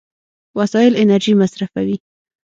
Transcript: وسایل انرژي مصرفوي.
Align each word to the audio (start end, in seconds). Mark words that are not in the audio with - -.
وسایل 0.57 0.93
انرژي 1.01 1.33
مصرفوي. 1.41 1.97